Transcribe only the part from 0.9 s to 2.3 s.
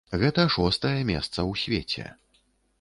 месца ў свеце.